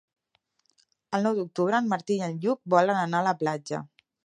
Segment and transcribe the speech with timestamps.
[1.17, 3.87] El nou d'octubre en Martí i en Lluc volen anar a la platja.